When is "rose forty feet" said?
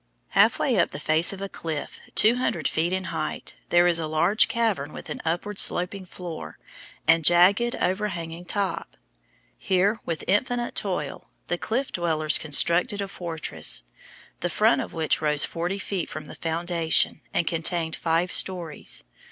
15.21-16.09